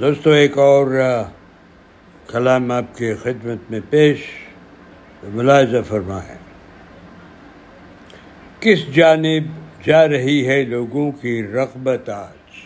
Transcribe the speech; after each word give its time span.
دوستو، 0.00 0.30
ایک 0.30 0.58
اور 0.58 1.00
کلام 2.28 2.70
آپ 2.70 2.96
کی 2.96 3.14
خدمت 3.14 3.70
میں 3.70 3.80
پیش 3.90 4.18
ملاحظہ 5.22 5.76
فرما 5.88 6.22
ہے۔ 6.22 6.36
کس 8.60 8.94
جانب 8.94 9.42
جا 9.86 10.08
رہی 10.08 10.48
ہے 10.48 10.62
لوگوں 10.62 11.12
کی 11.12 11.42
رغبت 11.42 12.08
آج؟ 12.08 12.56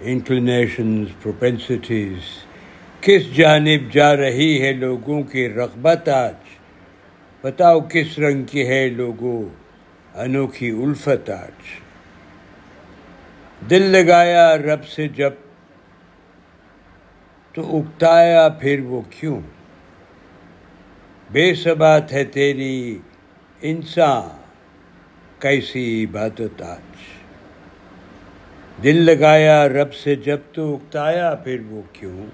انکلینیشنز 0.00 1.08
پروپینسٹیز 1.22 2.18
کس 3.00 3.36
جانب 3.36 3.92
جا 3.92 4.16
رہی 4.16 4.62
ہے 4.62 4.72
لوگوں 4.72 5.22
کی 5.22 5.48
رغبت 5.48 6.08
آج؟ 6.08 6.34
بتاؤ 7.42 7.80
کس 7.80 8.18
رنگ 8.18 8.44
کی 8.44 8.68
ہے 8.68 8.88
لوگوں 8.88 9.42
انوکھی 10.14 10.70
الفت 10.70 11.30
آج؟ 11.30 11.80
دل 13.70 13.82
لگایا 13.82 14.56
رب 14.56 14.86
سے 14.86 15.08
جب 15.08 15.30
تو 17.58 17.76
اکتایا 17.76 18.48
پھر 18.48 18.80
وہ 18.80 19.00
کیوں؟ 19.10 19.40
بے 21.30 21.54
سبات 21.54 22.12
ہے 22.12 22.24
تیری 22.24 22.98
انسان، 23.62 24.36
کیسی 25.38 26.04
عبادت 26.04 26.62
آج 26.62 27.00
دل 28.82 28.96
لگایا 28.96 29.68
رب 29.68 29.94
سے 29.94 30.14
جب 30.16 30.38
تو 30.52 30.74
اکتایا 30.74 31.34
پھر 31.34 31.60
وہ 31.68 31.82
کیوں؟ 31.92 32.26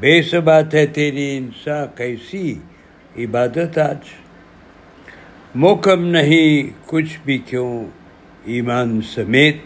بے 0.00 0.22
سبات 0.22 0.74
ہے 0.74 0.86
تیری 0.86 1.36
انسان، 1.36 1.86
کیسی 1.94 2.54
عبادت 3.18 3.78
آج 3.78 4.08
موکم 5.54 6.04
نہیں 6.04 6.80
کچھ 6.86 7.18
بھی 7.24 7.38
کیوں، 7.38 7.84
ایمان 8.44 9.02
سمیت۔ 9.02 9.60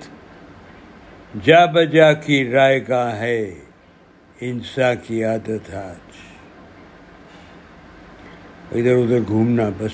جا 1.45 1.64
بجا 1.64 2.12
کی 2.12 2.51
رائے 2.51 2.80
گاہ 2.89 3.17
ہے 3.20 3.66
انسا 4.40 4.95
کی 4.95 5.24
عادت 5.24 5.74
آج۔ 5.74 6.16
ادھر 8.72 8.97
ادھر 8.97 9.19
گھومنا 9.28 9.70
بس۔ 9.78 9.92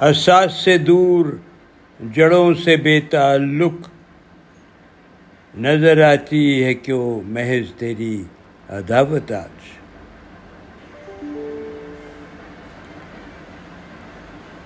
اساس 0.00 0.54
سے 0.54 0.78
دور، 0.78 1.26
جڑوں 2.12 2.54
سے 2.54 2.76
بے 2.76 3.00
تعلق۔ 3.00 3.72
نظر 5.58 6.12
آتی 6.12 6.64
ہے 6.64 6.74
کیوں 6.74 7.20
محض 7.28 7.72
تیری 7.72 8.24
عداوت 8.68 9.32
آج۔ 9.32 9.78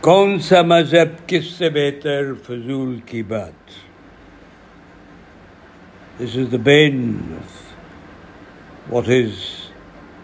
کون 0.00 0.38
سا 0.38 0.62
مذہب 0.62 1.28
کس 1.28 1.44
سے 1.44 1.70
بہتر؟ 1.70 2.34
فضول 2.34 3.00
کی 3.06 3.22
بات۔ 3.22 3.52
This 6.20 6.36
is 6.36 6.52
the 6.52 6.56
bane 6.56 7.12
what 8.90 9.08
is 9.08 9.32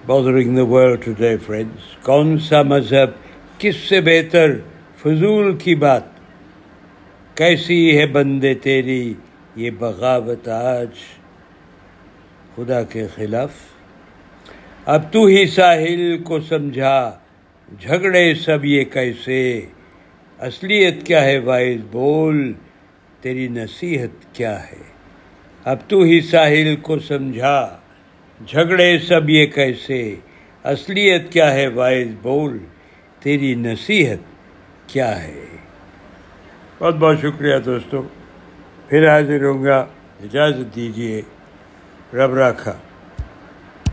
bothering 0.07 0.57
the 0.57 0.65
world 0.65 1.05
today 1.05 1.37
friends 1.37 1.97
کون 2.03 2.39
سا 2.39 2.63
مذہب 2.63 3.11
کس 3.59 3.77
سے 3.89 4.01
بہتر 4.01 4.55
فضول 5.03 5.57
کی 5.59 5.75
بات 5.75 6.07
کیسی 7.37 7.81
ہے 7.99 8.07
بندے 8.07 8.55
تیری 8.55 9.03
یہ 9.57 9.71
بغاوت 9.79 10.49
آج 10.49 11.03
خدا 12.57 12.83
کے 12.83 13.07
خلاف 13.15 13.51
اب 14.87 15.13
تو 15.13 15.25
ہی 15.27 15.47
ساحل 15.47 16.23
کو 16.25 16.41
سمجھا 16.41 16.97
جھگڑے 17.81 18.35
سب 18.35 18.65
یہ 18.65 18.85
کیسے 18.85 19.43
اصلیت 20.41 21.05
کیا 21.07 21.23
ہے 21.25 21.39
وائز 21.39 21.81
بول 21.91 22.53
تیری 23.21 23.47
نصیحت 23.49 24.35
کیا 24.35 24.59
ہے 24.63 24.83
اب 25.65 25.89
تو 25.89 26.03
ہی 26.03 26.21
ساحل 26.21 26.75
کو 26.83 26.99
سمجھا 26.99 27.59
جھگڑے 28.47 28.99
سب 28.99 29.31
یہ 29.31 29.47
کیسے؟ 29.47 30.17
اصلیت 30.65 31.33
کیا 31.33 31.55
ہے 31.55 31.67
وائز 31.67 32.09
بول، 32.23 32.59
تیری 33.21 33.55
نصیحت 33.55 34.19
کیا 34.87 35.23
ہے؟ 35.23 35.45
بہت 36.79 36.95
بہت 36.95 37.19
شکریہ 37.23 37.59
دوستو، 37.59 38.03
پھر 38.89 39.09
حاضر 39.09 39.45
ہوں 39.45 39.65
گا، 39.65 39.87
اجازت 40.23 40.77
دیجیے 40.77 41.23
رب 42.15 42.35
راکھا۔ 42.35 42.79